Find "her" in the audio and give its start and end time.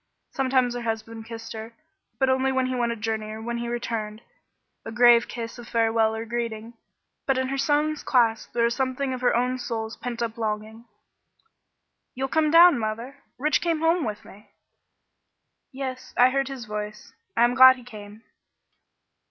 0.73-0.81, 1.53-1.75, 7.49-7.57, 9.21-9.35